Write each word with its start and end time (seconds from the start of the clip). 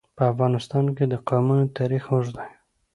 په 0.17 0.23
افغانستان 0.31 0.85
کې 0.95 1.05
د 1.07 1.13
قومونه 1.27 1.65
تاریخ 1.77 2.03
اوږد 2.13 2.33
دی. 2.39 2.51